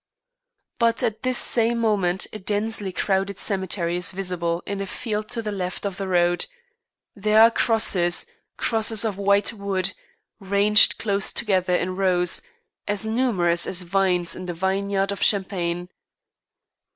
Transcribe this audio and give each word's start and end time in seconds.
But 0.79 1.03
at 1.03 1.21
this 1.21 1.37
same 1.37 1.77
moment 1.77 2.25
a 2.33 2.39
densely 2.39 2.91
crowded 2.91 3.37
cemetery 3.37 3.97
is 3.97 4.13
visible 4.13 4.63
in 4.65 4.81
a 4.81 4.87
field 4.87 5.29
to 5.29 5.43
the 5.43 5.51
left 5.51 5.85
of 5.85 5.97
the 5.97 6.07
road; 6.07 6.47
there 7.15 7.39
are 7.39 7.51
crosses, 7.51 8.25
crosses 8.57 9.05
of 9.05 9.19
white 9.19 9.53
wood, 9.53 9.93
ranged 10.39 10.97
close 10.97 11.31
together 11.31 11.75
in 11.75 11.95
rows, 11.95 12.41
as 12.87 13.05
numerous 13.05 13.67
as 13.67 13.83
vines 13.83 14.35
in 14.35 14.47
the 14.47 14.55
vineyards 14.55 15.11
of 15.11 15.21
Champagne. 15.21 15.87